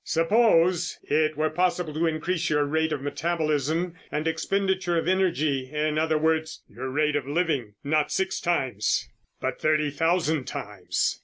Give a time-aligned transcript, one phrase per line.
[0.03, 5.99] Suppose it were possible to increase your rate of metabolism and expenditure of energy, in
[5.99, 9.07] other words, your rate of living, not six times,
[9.39, 11.19] but thirty thousand times.